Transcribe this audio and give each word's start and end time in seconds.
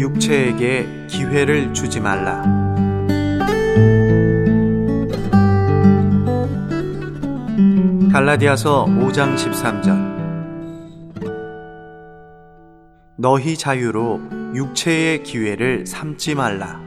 육체에게 0.00 1.06
기회를 1.08 1.74
주지 1.74 2.00
말라. 2.00 2.42
갈라디아서 8.10 8.86
5장 8.86 9.36
13절 9.36 10.10
너희 13.18 13.58
자유로 13.58 14.20
육체의 14.54 15.22
기회를 15.22 15.86
삼지 15.86 16.34
말라. 16.34 16.80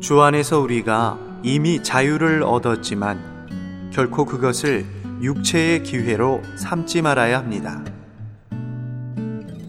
주 0.00 0.22
안에서 0.22 0.60
우리가 0.60 1.18
이미 1.42 1.82
자유를 1.82 2.44
얻었지만 2.44 3.90
결코 3.92 4.24
그것을 4.24 4.86
육체의 5.20 5.82
기회로 5.82 6.42
삼지 6.56 7.02
말아야 7.02 7.38
합니다. 7.38 7.82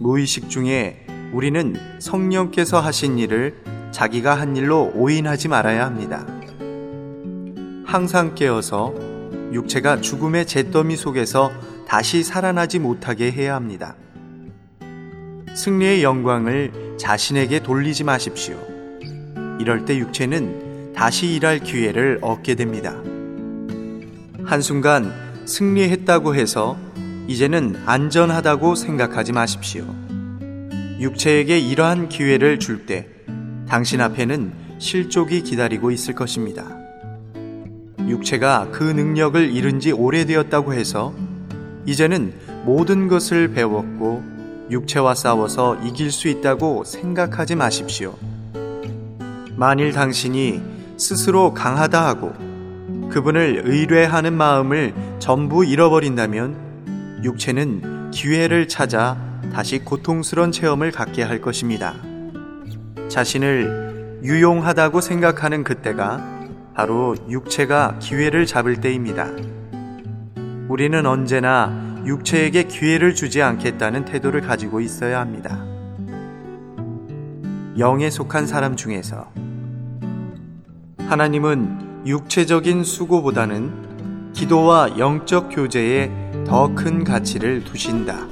무의식 0.02 0.50
중에 0.50 1.05
우리는 1.32 1.76
성령께서 2.00 2.80
하신 2.80 3.20
일을 3.20 3.55
자기가 3.91 4.34
한 4.34 4.55
일로 4.55 4.91
오인하지 4.96 5.48
말아야 5.48 5.86
합니다. 5.86 6.26
항상 7.86 8.34
깨어서 8.34 8.96
육체가 9.54 10.02
죽음의 10.02 10.48
잿더미 10.48 10.96
속에서 10.96 11.52
다시 11.88 12.24
살아나지 12.24 12.80
못하게 12.80 13.32
해야 13.32 13.54
합니다. 13.54 13.96
승리의 15.54 16.02
영광을 16.02 16.96
자신에게 16.98 17.62
돌리지 17.62 18.04
마십시오. 18.04 18.58
이럴 19.60 19.86
때 19.86 19.98
육체는 19.98 20.94
다시 20.96 21.36
일할 21.36 21.60
기회를 21.60 22.20
얻게 22.24 22.55
됩니다. 22.55 22.96
한순간 24.46 25.13
승리했다고 25.46 26.34
해서 26.34 26.77
이제는 27.31 27.81
안전하다고 27.85 28.76
생각하지 28.76 29.32
마십시오. 29.32 29.85
육체에게 30.99 31.60
이러한 31.60 32.10
기회를 32.10 32.60
줄 32.60 32.85
때 32.85 33.07
당신 33.70 34.01
앞에는 34.01 34.51
실족이 34.79 35.43
기다리고 35.43 35.91
있을 35.91 36.13
것입니다. 36.13 36.65
육체가 37.99 38.68
그 38.74 38.84
능력을 38.84 39.49
잃은 39.49 39.79
지 39.79 39.93
오래되었다고 39.93 40.74
해서 40.74 41.13
이제는 41.85 42.34
모든 42.65 43.07
것을 43.07 43.54
배웠고 43.54 44.21
육체와 44.70 45.15
싸워서 45.15 45.77
이길 45.85 46.12
수 46.12 46.27
있다고 46.27 46.84
생각하지 46.84 47.55
마십시오. 47.55 48.13
만일 49.55 49.93
당신이 49.93 50.62
스스로 50.98 51.54
강하다 51.54 52.05
하고 52.05 52.34
그분을 53.09 53.63
의뢰하는 53.65 54.34
마음을 54.34 54.93
전부 55.20 55.63
잃어버린다면 55.63 56.71
육체는 57.24 58.12
기회를 58.12 58.68
찾아 58.68 59.18
다시 59.54 59.80
고통스러운 59.80 60.52
체험을 60.52 60.91
갖게 60.91 61.24
할 61.24 61.41
것입니다. 61.41 61.96
자신을 63.10 64.19
유용하다고 64.24 65.02
생각하는 65.02 65.64
그때가 65.64 66.42
바로 66.74 67.16
육체가 67.30 68.00
기회를 68.00 68.46
잡을 68.46 68.80
때입니다. 68.80 69.28
우리는 70.68 71.06
언제나 71.06 72.02
육체에게 72.06 72.64
기회를 72.64 73.14
주지 73.14 73.42
않겠다는 73.42 74.06
태도를 74.06 74.42
가지고 74.42 74.80
있어야 74.80 75.19
합니다. 75.19 75.66
영에 77.78 78.09
속한 78.09 78.47
사람 78.47 78.75
중에서 78.75 79.31
하나님은 81.00 82.06
육체적인 82.06 82.84
수고보다는 82.84 83.91
기도와 84.34 84.97
영적 84.97 85.50
교제에 85.50 86.09
더 86.47 86.74
큰 86.74 87.03
가치를 87.03 87.63
두신다. 87.63 88.28